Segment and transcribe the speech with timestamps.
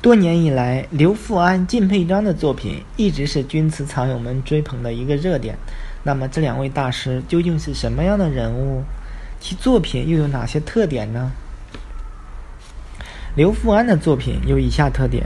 [0.00, 5.58] 多年以来，刘富安、靳佩章的作品一直是军瓷藏友们追捧的一个热点。
[6.04, 8.84] 那么，这两位大师究竟是什么样的人物？
[9.40, 11.32] 其作品又有哪些特点呢？
[13.34, 15.24] 刘富安的作品有以下特点：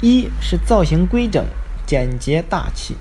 [0.00, 1.44] 一是造型规整、
[1.84, 2.96] 简洁大气，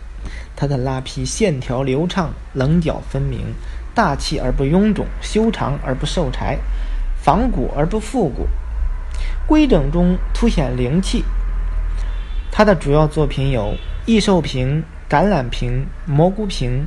[0.56, 3.54] 他的拉坯线条流畅、棱角分明，
[3.94, 6.58] 大气而不臃肿，修长而不受柴，
[7.24, 8.48] 仿古而不复古。
[9.48, 11.24] 规整中凸显灵气。
[12.52, 16.86] 他的主要作品有异兽瓶、橄榄瓶、蘑菇瓶、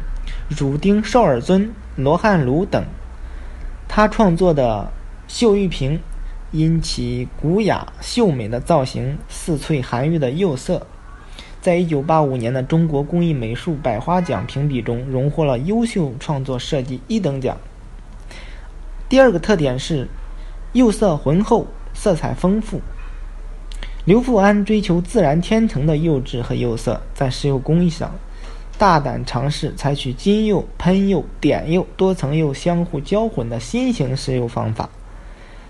[0.48, 2.84] 乳丁少尔尊、罗汉炉等。
[3.88, 4.92] 他创作的
[5.26, 6.00] 秀玉瓶，
[6.50, 10.86] 因其古雅秀美的造型、似翠含玉的釉色，
[11.62, 17.56] 在一九八五年的中国工艺美术百花奖评比中荣获了优秀创作设计一等奖。
[19.08, 20.08] 第二个特点是
[20.74, 21.66] 釉色浑厚。
[22.02, 22.80] 色彩丰富。
[24.06, 28.14] 刘富安追求自然天成的釉质和釉色，在石釉工艺上
[28.78, 34.88] 大胆尝试采取金釉、喷釉、点釉、多层釉相互交混的新型石釉方法。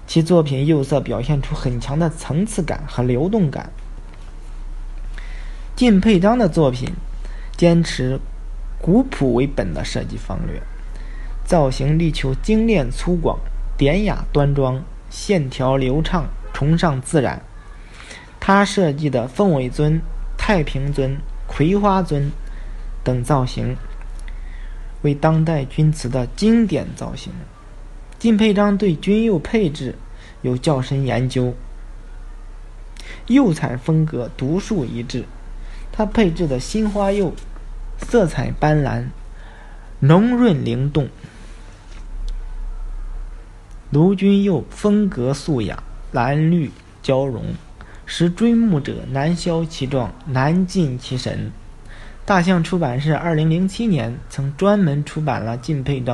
[0.06, 3.72] 其作品釉色表现出很强的层次感和流动感。
[5.74, 6.90] 靳佩章的作品
[7.56, 8.20] 坚持
[8.80, 10.62] 古朴为本的设计方略，
[11.44, 13.36] 造型力求精炼粗犷、
[13.76, 14.80] 典雅端庄。
[15.10, 17.42] 线条流畅，崇尚自然。
[18.38, 20.00] 他设计的凤尾尊、
[20.38, 22.32] 太平尊、葵花尊
[23.04, 23.76] 等造型，
[25.02, 27.32] 为当代钧瓷的经典造型。
[28.18, 29.96] 靳佩章对钧釉配置
[30.42, 31.54] 有较深研究，
[33.26, 35.24] 釉彩风格独树一帜。
[35.92, 37.34] 他配置的新花釉，
[37.98, 39.06] 色彩斑斓，
[40.00, 41.08] 浓润灵动。
[43.92, 46.70] 卢君佑风格素雅，蓝绿
[47.02, 47.42] 交融，
[48.06, 51.50] 使追慕者难消其状，难尽其神。
[52.24, 56.08] 大象出版社二零零七年曾专门出版了敬佩章。